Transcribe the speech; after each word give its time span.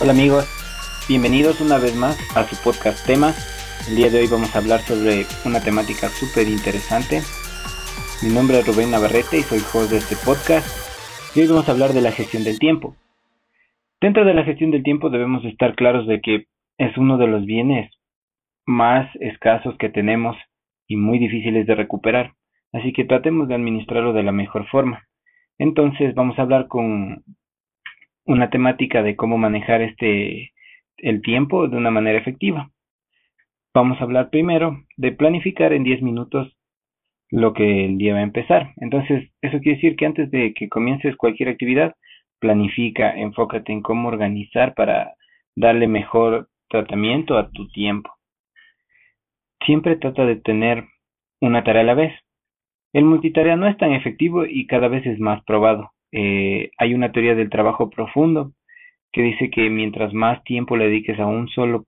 Hola 0.00 0.12
amigos, 0.12 0.48
bienvenidos 1.08 1.60
una 1.60 1.78
vez 1.78 1.94
más 1.94 2.18
a 2.36 2.42
su 2.44 2.56
podcast 2.64 3.06
Temas. 3.06 3.36
El 3.88 3.96
día 3.96 4.10
de 4.10 4.20
hoy 4.20 4.26
vamos 4.26 4.54
a 4.54 4.58
hablar 4.58 4.80
sobre 4.80 5.26
una 5.44 5.60
temática 5.60 6.08
súper 6.08 6.48
interesante. 6.48 7.20
Mi 8.22 8.34
nombre 8.34 8.58
es 8.58 8.66
Rubén 8.66 8.90
Navarrete 8.90 9.38
y 9.38 9.42
soy 9.42 9.58
host 9.58 9.92
de 9.92 9.98
este 9.98 10.16
podcast. 10.16 10.66
Y 11.36 11.40
hoy 11.42 11.46
vamos 11.46 11.68
a 11.68 11.72
hablar 11.72 11.90
de 11.90 12.00
la 12.00 12.10
gestión 12.10 12.42
del 12.42 12.58
tiempo. 12.58 12.96
Dentro 14.00 14.24
de 14.24 14.34
la 14.34 14.44
gestión 14.44 14.72
del 14.72 14.82
tiempo 14.82 15.10
debemos 15.10 15.44
estar 15.44 15.76
claros 15.76 16.06
de 16.08 16.20
que 16.20 16.46
es 16.78 16.96
uno 16.96 17.16
de 17.18 17.28
los 17.28 17.44
bienes 17.44 17.92
más 18.66 19.08
escasos 19.20 19.76
que 19.78 19.88
tenemos 19.88 20.36
y 20.88 20.96
muy 20.96 21.18
difíciles 21.18 21.66
de 21.66 21.76
recuperar. 21.76 22.32
Así 22.72 22.92
que 22.92 23.04
tratemos 23.04 23.46
de 23.46 23.54
administrarlo 23.54 24.12
de 24.12 24.24
la 24.24 24.32
mejor 24.32 24.66
forma. 24.68 25.06
Entonces 25.58 26.14
vamos 26.16 26.38
a 26.38 26.42
hablar 26.42 26.66
con 26.66 27.22
una 28.24 28.50
temática 28.50 29.02
de 29.02 29.16
cómo 29.16 29.38
manejar 29.38 29.82
este 29.82 30.52
el 30.98 31.22
tiempo 31.22 31.68
de 31.68 31.76
una 31.76 31.90
manera 31.90 32.18
efectiva. 32.18 32.70
Vamos 33.74 34.00
a 34.00 34.04
hablar 34.04 34.30
primero 34.30 34.84
de 34.96 35.12
planificar 35.12 35.72
en 35.72 35.82
10 35.82 36.02
minutos 36.02 36.56
lo 37.30 37.54
que 37.54 37.86
el 37.86 37.96
día 37.98 38.14
va 38.14 38.20
a 38.20 38.24
empezar. 38.24 38.72
Entonces, 38.76 39.30
eso 39.40 39.58
quiere 39.60 39.76
decir 39.76 39.96
que 39.96 40.06
antes 40.06 40.30
de 40.30 40.52
que 40.52 40.68
comiences 40.68 41.16
cualquier 41.16 41.48
actividad, 41.48 41.94
planifica, 42.38 43.16
enfócate 43.16 43.72
en 43.72 43.80
cómo 43.80 44.08
organizar 44.08 44.74
para 44.74 45.14
darle 45.56 45.88
mejor 45.88 46.48
tratamiento 46.68 47.38
a 47.38 47.50
tu 47.50 47.68
tiempo. 47.68 48.10
Siempre 49.64 49.96
trata 49.96 50.26
de 50.26 50.36
tener 50.36 50.84
una 51.40 51.64
tarea 51.64 51.82
a 51.82 51.86
la 51.86 51.94
vez. 51.94 52.12
El 52.92 53.04
multitarea 53.04 53.56
no 53.56 53.66
es 53.66 53.76
tan 53.78 53.92
efectivo 53.92 54.44
y 54.44 54.66
cada 54.66 54.88
vez 54.88 55.06
es 55.06 55.18
más 55.18 55.42
probado. 55.44 55.91
Eh, 56.12 56.70
hay 56.78 56.94
una 56.94 57.10
teoría 57.10 57.34
del 57.34 57.50
trabajo 57.50 57.90
profundo 57.90 58.52
que 59.12 59.22
dice 59.22 59.50
que 59.50 59.68
mientras 59.70 60.12
más 60.14 60.42
tiempo 60.44 60.76
le 60.76 60.86
dediques 60.86 61.18
a 61.18 61.26
un 61.26 61.48
solo 61.48 61.86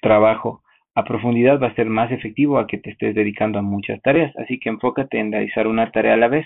trabajo 0.00 0.62
a 0.94 1.04
profundidad 1.04 1.60
va 1.60 1.68
a 1.68 1.74
ser 1.76 1.86
más 1.86 2.10
efectivo 2.10 2.58
a 2.58 2.66
que 2.66 2.78
te 2.78 2.90
estés 2.90 3.14
dedicando 3.14 3.60
a 3.60 3.62
muchas 3.62 4.02
tareas. 4.02 4.34
Así 4.36 4.58
que 4.58 4.68
enfócate 4.68 5.20
en 5.20 5.30
realizar 5.30 5.68
una 5.68 5.92
tarea 5.92 6.14
a 6.14 6.16
la 6.16 6.26
vez 6.26 6.44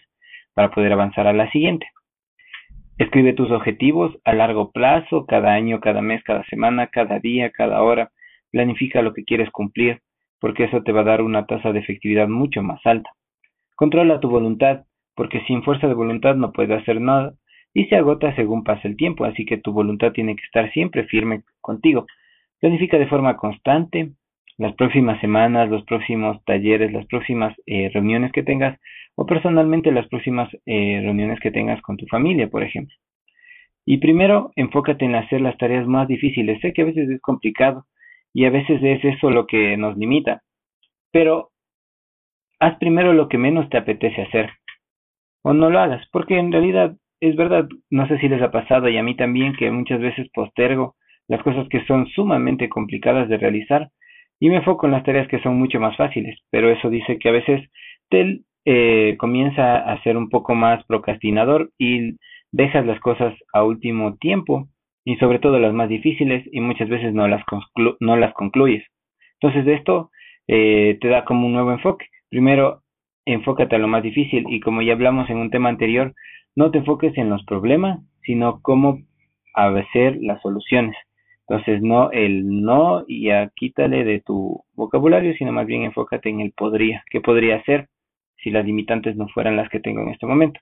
para 0.53 0.71
poder 0.71 0.93
avanzar 0.93 1.27
a 1.27 1.33
la 1.33 1.51
siguiente. 1.51 1.87
Escribe 2.99 3.33
tus 3.33 3.51
objetivos 3.51 4.15
a 4.25 4.35
largo 4.35 4.71
plazo, 4.71 5.25
cada 5.25 5.55
año, 5.55 5.81
cada 5.81 6.03
mes, 6.03 6.23
cada 6.23 6.45
semana, 6.45 6.89
cada 6.89 7.19
día, 7.19 7.51
cada 7.51 7.83
hora. 7.83 8.11
Planifica 8.51 9.01
lo 9.01 9.15
que 9.15 9.25
quieres 9.25 9.51
cumplir, 9.51 10.03
porque 10.39 10.65
eso 10.65 10.83
te 10.83 10.93
va 10.93 11.01
a 11.01 11.05
dar 11.05 11.23
una 11.23 11.47
tasa 11.47 11.73
de 11.73 11.79
efectividad 11.79 12.29
mucho 12.29 12.63
más 12.63 12.85
alta. 12.85 13.11
Controla 13.75 14.21
tu 14.21 14.29
voluntad, 14.29 14.85
porque 15.15 15.43
sin 15.47 15.63
fuerza 15.63 15.89
de 15.89 15.95
voluntad 15.95 16.35
no 16.37 16.53
puedes 16.53 16.81
hacer 16.81 17.01
nada 17.01 17.35
y 17.75 17.87
se 17.87 17.97
agota 17.97 18.35
según 18.37 18.65
pasa 18.65 18.87
el 18.87 18.97
tiempo, 18.97 19.25
así 19.25 19.45
que 19.45 19.59
tu 19.59 19.73
voluntad 19.73 20.13
tiene 20.13 20.37
que 20.37 20.45
estar 20.45 20.71
siempre 20.73 21.05
firme 21.05 21.43
contigo. 21.61 22.07
Planifica 22.61 22.99
de 22.99 23.07
forma 23.07 23.37
constante 23.37 24.13
las 24.59 24.75
próximas 24.75 25.21
semanas, 25.21 25.71
los 25.71 25.85
próximos 25.85 26.43
talleres, 26.45 26.93
las 26.93 27.07
próximas 27.07 27.55
eh, 27.67 27.91
reuniones 27.93 28.33
que 28.33 28.43
tengas 28.43 28.79
o 29.15 29.27
personalmente 29.27 29.91
las 29.91 30.07
próximas 30.09 30.49
eh, 30.67 31.01
reuniones 31.03 31.41
que 31.41 31.51
tengas 31.51 31.81
con 31.83 31.97
tu 31.97 32.07
familia, 32.07 32.49
por 32.49 32.63
ejemplo. 32.63 32.95
Y 33.85 33.99
primero, 33.99 34.53
enfócate 34.55 35.05
en 35.05 35.17
hacer 35.17 35.41
las 35.41 35.57
tareas 35.59 35.87
más 35.87 36.07
difíciles. 36.07 36.61
Sé 36.61 36.73
que 36.73 36.83
a 36.83 36.87
veces 36.87 37.09
es 37.11 37.21
complicado 37.21 37.87
y 38.33 38.45
a 38.45 38.51
veces 38.51 38.81
es 38.83 39.05
eso 39.05 39.31
lo 39.31 39.47
que 39.47 39.77
nos 39.77 39.97
limita, 39.97 40.43
pero 41.11 41.51
haz 42.61 42.79
primero 42.79 43.13
lo 43.13 43.29
que 43.29 43.39
menos 43.39 43.69
te 43.69 43.79
apetece 43.79 44.23
hacer 44.23 44.51
o 45.43 45.53
no 45.53 45.71
lo 45.71 45.81
hagas, 45.81 46.07
porque 46.13 46.39
en 46.39 46.53
realidad 46.53 46.97
es 47.21 47.37
verdad, 47.37 47.69
no 47.91 48.09
sé 48.09 48.19
si 48.19 48.29
les 48.29 48.43
ha 48.43 48.51
pasado 48.51 48.89
y 48.89 48.97
a 48.97 49.03
mí 49.03 49.17
también 49.17 49.55
que 49.55 49.71
muchas 49.71 50.01
veces 50.01 50.29
postergo 50.35 50.97
las 51.29 51.43
cosas 51.43 51.69
que 51.69 51.85
son 51.87 52.07
sumamente 52.09 52.69
complicadas 52.69 53.29
de 53.29 53.39
realizar 53.39 53.89
y 54.41 54.49
me 54.49 54.57
enfoco 54.57 54.87
en 54.87 54.93
las 54.93 55.05
tareas 55.05 55.29
que 55.29 55.41
son 55.41 55.57
mucho 55.57 55.79
más 55.79 55.97
fáciles, 55.97 56.39
pero 56.51 56.71
eso 56.71 56.91
dice 56.91 57.19
que 57.19 57.29
a 57.29 57.33
veces 57.33 57.71
te 58.11 58.43
eh, 58.65 59.17
comienza 59.19 59.77
a 59.77 60.03
ser 60.03 60.17
un 60.17 60.29
poco 60.29 60.55
más 60.55 60.85
procrastinador 60.87 61.71
y 61.79 62.17
dejas 62.51 62.85
las 62.87 63.01
cosas 63.01 63.35
a 63.53 63.65
último 63.65 64.17
tiempo 64.17 64.69
y 65.05 65.17
sobre 65.17 65.39
todo 65.39 65.59
las 65.59 65.73
más 65.73 65.89
difíciles 65.89 66.45
y 66.53 66.61
muchas 66.61 66.89
veces 66.89 67.15
no 67.15 67.27
las, 67.29 67.43
no 68.01 68.17
las 68.17 68.35
concluyes. 68.35 68.85
Entonces 69.41 69.79
esto 69.79 70.11
eh, 70.47 70.99
te 71.01 71.09
da 71.09 71.25
como 71.25 71.47
un 71.47 71.55
nuevo 71.55 71.73
enfoque. 71.73 72.07
Primero, 72.29 72.82
enfócate 73.25 73.77
a 73.77 73.79
lo 73.79 73.89
más 73.89 74.03
difícil 74.03 74.45
y 74.49 74.61
como 74.61 74.83
ya 74.83 74.93
hablamos 74.93 75.31
en 75.31 75.39
un 75.39 75.51
tema 75.51 75.69
anterior, 75.69 76.15
no 76.55 76.71
te 76.71 76.79
enfoques 76.79 77.17
en 77.17 77.31
los 77.31 77.45
problemas, 77.45 78.01
sino 78.23 78.61
cómo 78.63 79.01
hacer 79.55 80.19
las 80.21 80.41
soluciones. 80.43 80.97
Entonces, 81.49 81.83
no 81.83 82.11
el 82.13 82.63
no 82.63 83.05
y 83.07 83.25
ya 83.27 83.51
quítale 83.55 84.05
de 84.05 84.21
tu 84.21 84.63
vocabulario, 84.75 85.35
sino 85.35 85.53
más 85.53 85.67
bien 85.67 85.83
enfócate 85.83 86.31
en 86.31 86.41
el 86.41 86.53
podría. 86.53 87.05
¿Qué 87.11 87.21
podría 87.21 87.57
hacer 87.57 87.89
si 88.43 88.51
las 88.51 88.65
limitantes 88.65 89.17
no 89.17 89.29
fueran 89.29 89.57
las 89.57 89.69
que 89.69 89.81
tengo 89.81 90.01
en 90.03 90.11
este 90.11 90.27
momento? 90.27 90.61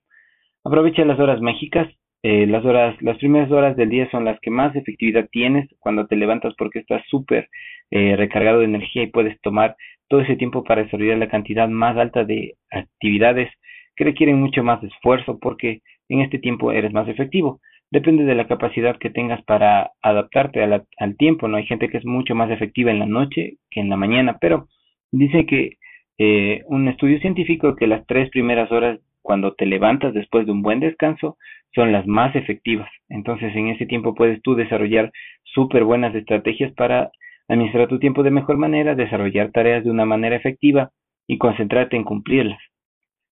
Aprovecha 0.64 1.04
las 1.04 1.20
horas 1.20 1.40
mágicas. 1.40 1.88
Eh, 2.22 2.46
las 2.46 2.64
horas, 2.66 3.00
las 3.00 3.16
primeras 3.16 3.50
horas 3.50 3.76
del 3.76 3.88
día 3.88 4.10
son 4.10 4.26
las 4.26 4.38
que 4.40 4.50
más 4.50 4.76
efectividad 4.76 5.28
tienes 5.30 5.68
cuando 5.78 6.06
te 6.06 6.16
levantas 6.16 6.54
porque 6.58 6.80
estás 6.80 7.02
súper 7.08 7.48
eh, 7.90 8.14
recargado 8.16 8.58
de 8.58 8.66
energía 8.66 9.04
y 9.04 9.06
puedes 9.06 9.40
tomar 9.40 9.74
todo 10.10 10.22
ese 10.22 10.34
tiempo 10.34 10.64
para 10.64 10.82
desarrollar 10.82 11.18
la 11.18 11.28
cantidad 11.28 11.68
más 11.68 11.96
alta 11.96 12.24
de 12.24 12.56
actividades 12.70 13.48
que 13.94 14.02
requieren 14.02 14.40
mucho 14.40 14.64
más 14.64 14.82
esfuerzo 14.82 15.38
porque 15.40 15.82
en 16.08 16.20
este 16.20 16.40
tiempo 16.40 16.72
eres 16.72 16.92
más 16.92 17.08
efectivo. 17.08 17.60
Depende 17.92 18.24
de 18.24 18.34
la 18.34 18.48
capacidad 18.48 18.98
que 18.98 19.10
tengas 19.10 19.40
para 19.44 19.92
adaptarte 20.02 20.62
al 20.64 21.16
tiempo, 21.16 21.46
¿no? 21.46 21.56
Hay 21.58 21.66
gente 21.66 21.88
que 21.88 21.98
es 21.98 22.04
mucho 22.04 22.34
más 22.34 22.50
efectiva 22.50 22.90
en 22.90 22.98
la 22.98 23.06
noche 23.06 23.58
que 23.70 23.80
en 23.80 23.88
la 23.88 23.96
mañana, 23.96 24.38
pero 24.40 24.66
dice 25.12 25.46
que 25.46 25.76
eh, 26.18 26.62
un 26.66 26.88
estudio 26.88 27.20
científico 27.20 27.76
que 27.76 27.86
las 27.86 28.04
tres 28.06 28.30
primeras 28.30 28.70
horas 28.72 28.98
cuando 29.22 29.54
te 29.54 29.64
levantas 29.64 30.12
después 30.12 30.44
de 30.44 30.52
un 30.52 30.62
buen 30.62 30.80
descanso 30.80 31.36
son 31.72 31.92
las 31.92 32.04
más 32.08 32.34
efectivas. 32.34 32.90
Entonces 33.08 33.54
en 33.54 33.68
ese 33.68 33.86
tiempo 33.86 34.16
puedes 34.16 34.42
tú 34.42 34.56
desarrollar 34.56 35.12
súper 35.44 35.84
buenas 35.84 36.14
estrategias 36.16 36.72
para 36.72 37.12
administrar 37.50 37.88
tu 37.88 37.98
tiempo 37.98 38.22
de 38.22 38.30
mejor 38.30 38.58
manera, 38.58 38.94
desarrollar 38.94 39.50
tareas 39.50 39.82
de 39.82 39.90
una 39.90 40.04
manera 40.04 40.36
efectiva 40.36 40.92
y 41.26 41.36
concentrarte 41.36 41.96
en 41.96 42.04
cumplirlas. 42.04 42.60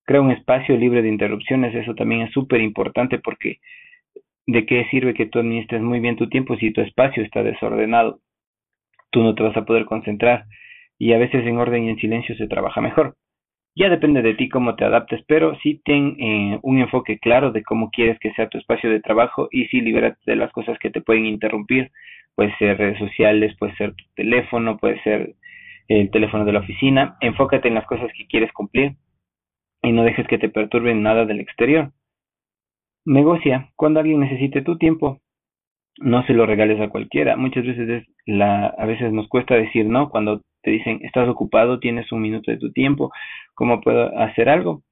Crea 0.05 0.21
un 0.21 0.33
espacio 0.33 0.77
libre 0.77 1.03
de 1.03 1.09
interrupciones, 1.09 1.75
eso 1.75 1.95
también 1.95 2.23
es 2.23 2.33
súper 2.33 2.61
importante 2.61 3.19
porque 3.19 3.59
¿de 4.47 4.67
qué 4.67 4.87
sirve 4.91 5.15
que 5.15 5.27
tú 5.27 5.39
administres 5.39 5.83
muy 5.83 6.01
bien 6.01 6.17
tu 6.17 6.29
tiempo 6.29 6.56
si 6.56 6.73
tu 6.73 6.81
espacio 6.81 7.23
está 7.23 7.45
desordenado? 7.45 8.19
Tú 9.11 9.23
no 9.23 9.34
te 9.34 9.43
vas 9.45 9.56
a 9.56 9.65
poder 9.65 9.84
concentrar 9.84 10.47
y 10.99 11.12
a 11.12 11.19
veces 11.19 11.47
en 11.47 11.59
orden 11.59 11.85
y 11.85 11.91
en 11.91 11.99
silencio 11.99 12.35
se 12.37 12.49
trabaja 12.49 12.81
mejor. 12.81 13.15
Ya 13.77 13.89
depende 13.89 14.23
de 14.23 14.35
ti 14.35 14.49
cómo 14.49 14.75
te 14.75 14.85
adaptes, 14.85 15.23
pero 15.29 15.56
sí 15.62 15.81
ten 15.85 16.17
eh, 16.19 16.59
un 16.62 16.79
enfoque 16.79 17.21
claro 17.21 17.53
de 17.53 17.62
cómo 17.62 17.91
quieres 17.91 18.19
que 18.19 18.33
sea 18.33 18.49
tu 18.49 18.59
espacio 18.59 18.91
de 18.91 19.00
trabajo 19.00 19.49
y 19.53 19.67
sí 19.67 19.81
libérate 19.81 20.19
de 20.27 20.35
las 20.35 20.50
cosas 20.50 20.77
que 20.81 20.91
te 20.91 21.00
pueden 21.00 21.27
interrumpir 21.27 21.93
puede 22.38 22.56
ser 22.59 22.78
redes 22.78 23.00
sociales, 23.00 23.56
puede 23.59 23.75
ser 23.75 23.97
tu 23.97 24.04
teléfono, 24.15 24.78
puede 24.78 25.03
ser 25.03 25.34
el 25.88 26.09
teléfono 26.12 26.44
de 26.44 26.53
la 26.53 26.60
oficina. 26.60 27.16
Enfócate 27.21 27.66
en 27.66 27.75
las 27.75 27.84
cosas 27.84 28.12
que 28.16 28.28
quieres 28.28 28.53
cumplir 28.53 28.93
y 29.82 29.91
no 29.91 30.04
dejes 30.04 30.25
que 30.28 30.38
te 30.38 30.49
perturben 30.49 31.03
nada 31.03 31.25
del 31.25 31.41
exterior. 31.41 31.91
Negocia 33.04 33.72
cuando 33.75 33.99
alguien 33.99 34.21
necesite 34.21 34.62
tu 34.62 34.78
tiempo. 34.78 35.19
No 35.99 36.25
se 36.26 36.32
lo 36.32 36.47
regales 36.47 36.81
a 36.81 36.91
cualquiera. 36.91 37.37
Muchas 37.37 37.66
veces 37.66 37.88
es 37.88 38.06
la, 38.25 38.66
a 38.66 38.87
veces 38.87 39.12
nos 39.12 39.26
cuesta 39.26 39.56
decir 39.56 39.87
no 39.87 40.09
cuando 40.09 40.41
te 40.62 40.70
dicen 40.70 41.00
estás 41.03 41.28
ocupado, 41.28 41.81
tienes 41.81 42.12
un 42.12 42.20
minuto 42.20 42.53
de 42.53 42.59
tu 42.59 42.70
tiempo, 42.70 43.10
¿cómo 43.55 43.81
puedo 43.81 44.16
hacer 44.16 44.49
algo? 44.49 44.84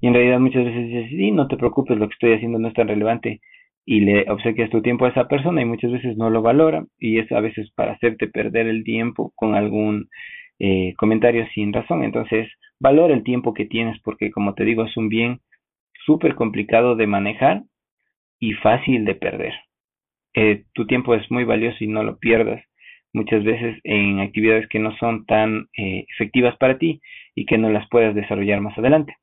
Y 0.00 0.06
en 0.06 0.14
realidad 0.14 0.40
muchas 0.40 0.64
veces 0.64 0.86
dices, 0.86 1.10
sí, 1.10 1.32
no 1.32 1.48
te 1.48 1.58
preocupes, 1.58 1.98
lo 1.98 2.08
que 2.08 2.14
estoy 2.14 2.32
haciendo 2.32 2.58
no 2.58 2.68
es 2.68 2.74
tan 2.74 2.88
relevante 2.88 3.42
y 3.86 4.00
le 4.00 4.30
obsequias 4.30 4.70
tu 4.70 4.82
tiempo 4.82 5.04
a 5.04 5.10
esa 5.10 5.28
persona 5.28 5.60
y 5.62 5.66
muchas 5.66 5.92
veces 5.92 6.16
no 6.16 6.30
lo 6.30 6.42
valora 6.42 6.84
y 6.98 7.18
es 7.18 7.30
a 7.32 7.40
veces 7.40 7.70
para 7.72 7.92
hacerte 7.92 8.28
perder 8.28 8.66
el 8.66 8.84
tiempo 8.84 9.32
con 9.34 9.54
algún 9.54 10.08
eh, 10.58 10.94
comentario 10.96 11.46
sin 11.54 11.72
razón. 11.72 12.04
Entonces, 12.04 12.48
valora 12.80 13.14
el 13.14 13.24
tiempo 13.24 13.54
que 13.54 13.66
tienes 13.66 14.00
porque 14.02 14.30
como 14.30 14.54
te 14.54 14.64
digo 14.64 14.84
es 14.84 14.96
un 14.96 15.08
bien 15.08 15.40
súper 16.06 16.34
complicado 16.34 16.96
de 16.96 17.06
manejar 17.06 17.62
y 18.40 18.52
fácil 18.54 19.04
de 19.04 19.14
perder. 19.14 19.54
Eh, 20.34 20.64
tu 20.72 20.86
tiempo 20.86 21.14
es 21.14 21.30
muy 21.30 21.44
valioso 21.44 21.82
y 21.84 21.86
no 21.86 22.02
lo 22.02 22.18
pierdas 22.18 22.62
muchas 23.12 23.44
veces 23.44 23.78
en 23.84 24.20
actividades 24.20 24.68
que 24.68 24.80
no 24.80 24.94
son 24.98 25.24
tan 25.24 25.68
eh, 25.78 26.04
efectivas 26.12 26.56
para 26.58 26.78
ti 26.78 27.00
y 27.34 27.46
que 27.46 27.58
no 27.58 27.70
las 27.70 27.88
puedas 27.88 28.14
desarrollar 28.14 28.60
más 28.60 28.76
adelante. 28.76 29.16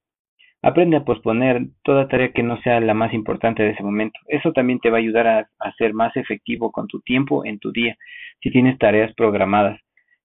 Aprende 0.63 0.98
a 0.98 1.06
posponer 1.06 1.63
toda 1.84 2.08
tarea 2.08 2.34
que 2.34 2.44
no 2.44 2.62
sea 2.62 2.80
la 2.80 2.94
más 2.94 3.13
importante 3.13 3.63
de 3.63 3.72
ese 3.72 3.84
momento. 3.84 4.19
Eso 4.28 4.54
también 4.54 4.80
te 4.80 4.92
va 4.92 4.98
a 4.98 5.00
ayudar 5.00 5.28
a, 5.28 5.72
ser 5.78 5.94
más 5.94 6.16
efectivo 6.16 6.72
con 6.72 6.88
tu 6.88 7.02
tiempo 7.02 7.46
en 7.46 7.58
tu 7.58 7.72
día. 7.72 7.96
Si 8.42 8.52
tienes 8.52 8.78
tareas 8.78 9.12
programadas 9.16 9.80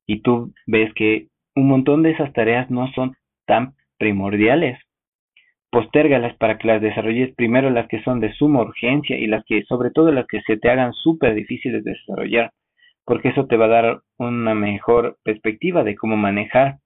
y 0.06 0.20
tú 0.20 0.52
ves 0.66 0.92
que 0.94 1.28
un 1.54 1.68
montón 1.68 2.02
de 2.02 2.10
esas 2.10 2.32
tareas 2.34 2.70
no 2.70 2.92
son 2.92 3.16
tan 3.46 3.74
primordiales, 3.98 4.78
postérgalas 5.70 6.36
para 6.36 6.58
que 6.58 6.68
las 6.68 6.82
desarrolles 6.82 7.34
primero 7.34 7.70
las 7.70 7.88
que 7.88 8.02
son 8.02 8.20
de 8.20 8.34
suma 8.34 8.60
urgencia 8.60 9.16
y 9.16 9.26
las 9.26 9.42
que, 9.46 9.62
sobre 9.64 9.90
todo 9.90 10.12
las 10.12 10.26
que 10.26 10.42
se 10.42 10.58
te 10.58 10.70
hagan 10.70 10.92
súper 10.92 11.34
difíciles 11.34 11.82
de 11.82 11.92
desarrollar, 11.92 12.52
porque 13.06 13.28
eso 13.30 13.46
te 13.46 13.56
va 13.56 13.66
a 13.66 13.68
dar 13.68 14.00
una 14.18 14.54
mejor 14.54 15.16
perspectiva 15.22 15.82
de 15.82 15.96
cómo 15.96 16.18
manejar 16.18 16.76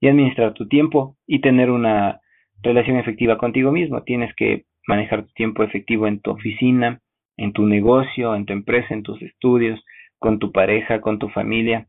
y 0.00 0.08
administrar 0.08 0.52
tu 0.52 0.68
tiempo 0.68 1.16
y 1.26 1.40
tener 1.40 1.70
una 1.70 2.20
relación 2.62 2.96
efectiva 2.96 3.38
contigo 3.38 3.72
mismo. 3.72 4.02
Tienes 4.02 4.34
que 4.34 4.64
manejar 4.86 5.24
tu 5.24 5.32
tiempo 5.32 5.62
efectivo 5.62 6.06
en 6.06 6.20
tu 6.20 6.30
oficina, 6.30 7.00
en 7.36 7.52
tu 7.52 7.66
negocio, 7.66 8.34
en 8.34 8.46
tu 8.46 8.52
empresa, 8.52 8.94
en 8.94 9.02
tus 9.02 9.20
estudios, 9.22 9.82
con 10.18 10.38
tu 10.38 10.52
pareja, 10.52 11.00
con 11.00 11.18
tu 11.18 11.28
familia, 11.28 11.86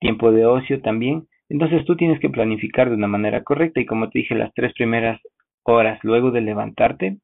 tiempo 0.00 0.32
de 0.32 0.46
ocio 0.46 0.80
también. 0.80 1.26
Entonces 1.48 1.84
tú 1.84 1.96
tienes 1.96 2.18
que 2.20 2.30
planificar 2.30 2.88
de 2.88 2.96
una 2.96 3.08
manera 3.08 3.42
correcta 3.42 3.80
y 3.80 3.86
como 3.86 4.08
te 4.08 4.20
dije, 4.20 4.34
las 4.34 4.52
tres 4.54 4.72
primeras 4.74 5.20
horas 5.64 5.98
luego 6.02 6.30
de 6.30 6.40
levantarte 6.40 7.18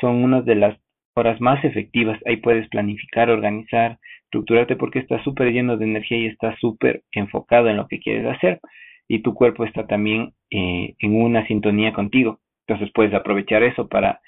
son 0.00 0.22
unas 0.22 0.44
de 0.44 0.54
las 0.54 0.78
horas 1.16 1.40
más 1.40 1.64
efectivas. 1.64 2.20
Ahí 2.26 2.36
puedes 2.36 2.68
planificar, 2.68 3.30
organizar, 3.30 3.98
estructurarte 4.24 4.76
porque 4.76 5.00
estás 5.00 5.22
súper 5.24 5.52
lleno 5.52 5.76
de 5.76 5.84
energía 5.84 6.18
y 6.18 6.26
estás 6.26 6.58
súper 6.60 7.02
enfocado 7.12 7.68
en 7.68 7.76
lo 7.76 7.88
que 7.88 7.98
quieres 7.98 8.26
hacer 8.26 8.60
y 9.08 9.20
tu 9.20 9.34
cuerpo 9.34 9.64
está 9.64 9.86
también 9.86 10.34
eh, 10.50 10.94
en 10.98 11.20
una 11.20 11.46
sintonía 11.46 11.92
contigo. 11.92 12.40
Entonces 12.66 12.90
puedes 12.94 13.14
aprovechar 13.14 13.62
eso 13.62 13.88
para 13.88 14.20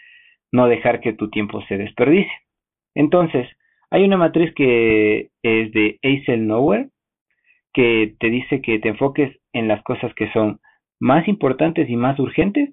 no 0.52 0.68
dejar 0.68 1.00
que 1.00 1.12
tu 1.12 1.30
tiempo 1.30 1.62
se 1.62 1.78
desperdicie. 1.78 2.32
Entonces, 2.94 3.48
hay 3.90 4.04
una 4.04 4.16
matriz 4.16 4.52
que 4.54 5.30
es 5.42 5.72
de 5.72 5.98
Eisenhower 6.02 6.88
que 7.72 8.14
te 8.18 8.30
dice 8.30 8.62
que 8.62 8.78
te 8.78 8.88
enfoques 8.88 9.38
en 9.52 9.68
las 9.68 9.82
cosas 9.82 10.12
que 10.14 10.30
son 10.32 10.60
más 10.98 11.28
importantes 11.28 11.88
y 11.88 11.96
más 11.96 12.18
urgentes 12.18 12.70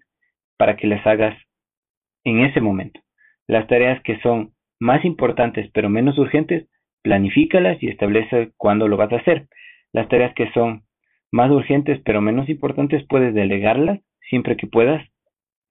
para 0.57 0.77
que 0.77 0.87
las 0.87 1.05
hagas 1.05 1.37
en 2.23 2.39
ese 2.39 2.61
momento. 2.61 3.01
Las 3.47 3.67
tareas 3.67 4.01
que 4.03 4.19
son 4.21 4.53
más 4.79 5.03
importantes 5.03 5.69
pero 5.73 5.89
menos 5.89 6.17
urgentes, 6.17 6.67
planifícalas 7.01 7.81
y 7.83 7.89
establece 7.89 8.51
cuándo 8.57 8.87
lo 8.87 8.97
vas 8.97 9.11
a 9.11 9.17
hacer. 9.17 9.47
Las 9.91 10.07
tareas 10.07 10.33
que 10.35 10.49
son 10.51 10.83
más 11.33 11.49
urgentes 11.49 11.99
pero 12.05 12.21
menos 12.21 12.47
importantes 12.47 13.03
puedes 13.09 13.33
delegarlas 13.33 13.99
siempre 14.29 14.55
que 14.55 14.67
puedas. 14.67 15.03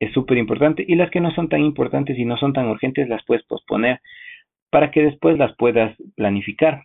Es 0.01 0.13
súper 0.13 0.37
importante. 0.37 0.85
Y 0.87 0.97
las 0.97 1.11
que 1.11 1.21
no 1.21 1.31
son 1.31 1.49
tan 1.49 1.61
importantes 1.61 2.19
y 2.19 2.25
no 2.25 2.37
son 2.37 2.53
tan 2.53 2.67
urgentes 2.67 3.09
las 3.09 3.25
puedes 3.25 3.45
posponer 3.45 4.01
para 4.71 4.91
que 4.91 5.05
después 5.05 5.39
las 5.39 5.55
puedas 5.57 5.97
planificar. 6.17 6.83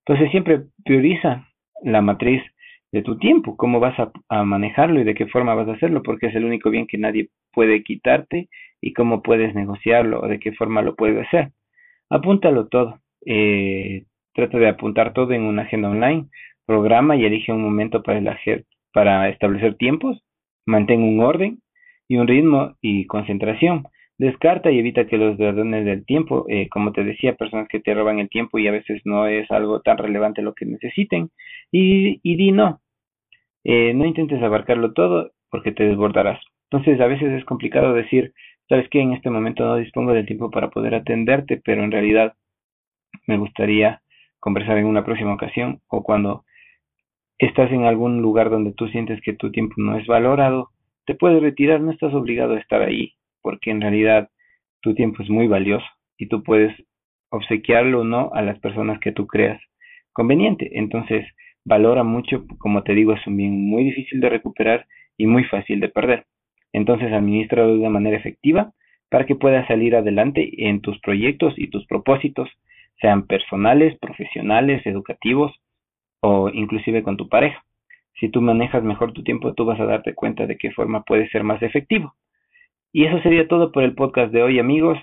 Entonces 0.00 0.30
siempre 0.30 0.64
prioriza 0.84 1.48
la 1.82 2.02
matriz 2.02 2.42
de 2.92 3.02
tu 3.02 3.16
tiempo, 3.18 3.56
cómo 3.56 3.80
vas 3.80 3.98
a, 4.28 4.44
manejarlo 4.44 5.00
y 5.00 5.04
de 5.04 5.14
qué 5.14 5.26
forma 5.26 5.54
vas 5.54 5.68
a 5.68 5.72
hacerlo, 5.72 6.02
porque 6.02 6.26
es 6.26 6.34
el 6.34 6.44
único 6.44 6.68
bien 6.68 6.86
que 6.86 6.98
nadie 6.98 7.30
puede 7.52 7.82
quitarte 7.82 8.48
y 8.82 8.92
cómo 8.92 9.22
puedes 9.22 9.54
negociarlo 9.54 10.20
o 10.20 10.28
de 10.28 10.38
qué 10.38 10.52
forma 10.52 10.82
lo 10.82 10.94
puedes 10.94 11.26
hacer. 11.26 11.52
Apúntalo 12.10 12.68
todo. 12.68 13.00
Eh, 13.24 14.04
trata 14.34 14.58
de 14.58 14.68
apuntar 14.68 15.14
todo 15.14 15.32
en 15.32 15.42
una 15.42 15.62
agenda 15.62 15.88
online, 15.88 16.28
programa 16.66 17.16
y 17.16 17.24
elige 17.24 17.52
un 17.52 17.62
momento 17.62 18.02
para, 18.02 18.38
para 18.92 19.28
establecer 19.28 19.76
tiempos, 19.76 20.22
mantén 20.66 21.02
un 21.02 21.20
orden 21.20 21.60
y 22.08 22.16
un 22.16 22.26
ritmo 22.26 22.76
y 22.80 23.06
concentración. 23.06 23.84
Descarta 24.16 24.70
y 24.70 24.78
evita 24.78 25.06
que 25.06 25.18
los 25.18 25.38
ladrones 25.38 25.84
del 25.84 26.04
tiempo, 26.06 26.46
eh, 26.48 26.68
como 26.68 26.92
te 26.92 27.02
decía, 27.02 27.34
personas 27.34 27.66
que 27.68 27.80
te 27.80 27.94
roban 27.94 28.20
el 28.20 28.28
tiempo 28.28 28.58
y 28.58 28.68
a 28.68 28.72
veces 28.72 29.02
no 29.04 29.26
es 29.26 29.50
algo 29.50 29.80
tan 29.80 29.98
relevante 29.98 30.40
lo 30.42 30.54
que 30.54 30.66
necesiten. 30.66 31.30
Y, 31.72 32.20
y 32.22 32.36
di 32.36 32.52
no. 32.52 32.80
Eh, 33.64 33.92
no 33.94 34.04
intentes 34.04 34.42
abarcarlo 34.42 34.92
todo 34.92 35.32
porque 35.50 35.72
te 35.72 35.84
desbordarás. 35.84 36.40
Entonces 36.70 37.00
a 37.00 37.06
veces 37.06 37.32
es 37.32 37.44
complicado 37.44 37.92
decir, 37.92 38.32
sabes 38.68 38.88
que 38.88 39.00
en 39.00 39.12
este 39.12 39.30
momento 39.30 39.64
no 39.64 39.76
dispongo 39.76 40.12
del 40.12 40.26
tiempo 40.26 40.50
para 40.50 40.70
poder 40.70 40.94
atenderte, 40.94 41.60
pero 41.64 41.82
en 41.82 41.90
realidad 41.90 42.34
me 43.26 43.38
gustaría 43.38 44.00
conversar 44.40 44.78
en 44.78 44.86
una 44.86 45.04
próxima 45.04 45.34
ocasión 45.34 45.80
o 45.88 46.02
cuando 46.02 46.44
estás 47.38 47.70
en 47.72 47.84
algún 47.84 48.22
lugar 48.22 48.50
donde 48.50 48.72
tú 48.72 48.88
sientes 48.88 49.20
que 49.22 49.32
tu 49.32 49.50
tiempo 49.50 49.74
no 49.78 49.98
es 49.98 50.06
valorado, 50.06 50.70
te 51.06 51.14
puedes 51.14 51.42
retirar, 51.42 51.80
no 51.80 51.90
estás 51.92 52.14
obligado 52.14 52.54
a 52.54 52.60
estar 52.60 52.82
ahí 52.82 53.14
porque 53.44 53.70
en 53.70 53.82
realidad 53.82 54.30
tu 54.80 54.94
tiempo 54.94 55.22
es 55.22 55.28
muy 55.28 55.46
valioso 55.46 55.86
y 56.16 56.26
tú 56.28 56.42
puedes 56.42 56.74
obsequiarlo 57.28 58.00
o 58.00 58.04
no 58.04 58.30
a 58.32 58.40
las 58.40 58.58
personas 58.58 58.98
que 59.00 59.12
tú 59.12 59.26
creas 59.26 59.60
conveniente. 60.12 60.70
Entonces, 60.78 61.26
valora 61.62 62.04
mucho, 62.04 62.46
como 62.58 62.82
te 62.82 62.94
digo, 62.94 63.12
es 63.12 63.26
un 63.26 63.36
bien 63.36 63.68
muy 63.68 63.84
difícil 63.84 64.20
de 64.20 64.30
recuperar 64.30 64.86
y 65.18 65.26
muy 65.26 65.44
fácil 65.44 65.80
de 65.80 65.90
perder. 65.90 66.24
Entonces, 66.72 67.12
administralo 67.12 67.74
de 67.74 67.80
una 67.80 67.90
manera 67.90 68.16
efectiva 68.16 68.72
para 69.10 69.26
que 69.26 69.36
puedas 69.36 69.66
salir 69.68 69.94
adelante 69.94 70.66
en 70.66 70.80
tus 70.80 70.98
proyectos 71.00 71.52
y 71.58 71.68
tus 71.68 71.86
propósitos, 71.86 72.48
sean 73.00 73.26
personales, 73.26 73.98
profesionales, 73.98 74.86
educativos 74.86 75.52
o 76.24 76.48
inclusive 76.48 77.02
con 77.02 77.18
tu 77.18 77.28
pareja. 77.28 77.62
Si 78.18 78.30
tú 78.30 78.40
manejas 78.40 78.82
mejor 78.82 79.12
tu 79.12 79.22
tiempo, 79.22 79.52
tú 79.52 79.66
vas 79.66 79.78
a 79.78 79.84
darte 79.84 80.14
cuenta 80.14 80.46
de 80.46 80.56
qué 80.56 80.70
forma 80.70 81.02
puede 81.02 81.28
ser 81.28 81.44
más 81.44 81.62
efectivo. 81.62 82.14
Y 82.92 83.04
eso 83.04 83.20
sería 83.20 83.46
todo 83.46 83.72
por 83.72 83.82
el 83.82 83.94
podcast 83.94 84.32
de 84.32 84.42
hoy, 84.42 84.58
amigos. 84.58 84.98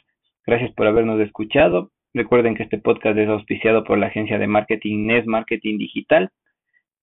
Gracias 0.48 0.72
por 0.74 0.88
habernos 0.88 1.20
escuchado. 1.20 1.92
Recuerden 2.16 2.56
que 2.56 2.64
este 2.64 2.80
podcast 2.80 3.18
es 3.20 3.30
auspiciado 3.30 3.84
por 3.84 4.00
la 4.00 4.08
agencia 4.08 4.40
de 4.40 4.48
marketing 4.48 5.06
NES 5.06 5.28
Marketing 5.28 5.78
Digital 5.78 6.32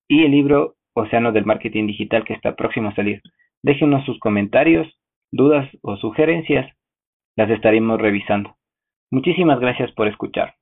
y 0.08 0.24
el 0.24 0.32
libro 0.32 0.74
Océano 0.94 1.30
del 1.30 1.46
Marketing 1.46 1.86
Digital 1.86 2.24
que 2.24 2.34
está 2.34 2.56
próximo 2.56 2.88
a 2.88 2.94
salir. 2.96 3.22
Déjenos 3.62 4.04
sus 4.04 4.18
comentarios, 4.18 4.88
dudas 5.30 5.68
o 5.82 5.96
sugerencias. 5.96 6.66
Las 7.36 7.50
estaremos 7.50 8.00
revisando. 8.00 8.56
Muchísimas 9.12 9.60
gracias 9.60 9.92
por 9.92 10.08
escuchar. 10.08 10.54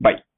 Bye. 0.00 0.31